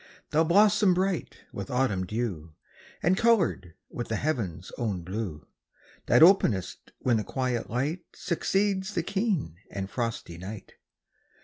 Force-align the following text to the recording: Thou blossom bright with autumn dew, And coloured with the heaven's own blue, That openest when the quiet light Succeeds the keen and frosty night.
Thou 0.31 0.43
blossom 0.43 0.95
bright 0.95 1.37
with 1.53 1.69
autumn 1.69 2.07
dew, 2.07 2.55
And 3.03 3.15
coloured 3.15 3.75
with 3.87 4.07
the 4.07 4.15
heaven's 4.15 4.71
own 4.79 5.03
blue, 5.03 5.45
That 6.07 6.23
openest 6.23 6.91
when 7.01 7.17
the 7.17 7.23
quiet 7.23 7.69
light 7.69 7.99
Succeeds 8.15 8.95
the 8.95 9.03
keen 9.03 9.57
and 9.69 9.91
frosty 9.91 10.39
night. 10.39 10.73